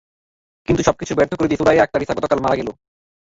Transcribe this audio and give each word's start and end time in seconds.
কিন্তু 0.67 0.81
সবকিছু 0.87 1.13
ব্যর্থ 1.17 1.31
করে 1.35 1.49
দিয়ে 1.49 1.59
সুরাইয়া 1.59 1.83
আক্তার 1.85 2.01
রিসা 2.01 2.17
গতকাল 2.17 2.39
মারা 2.41 2.59
গেল। 2.59 2.69